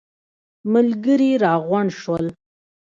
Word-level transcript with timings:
ملګري 0.73 1.31
راغونډ 1.43 1.91
شول. 2.01 2.25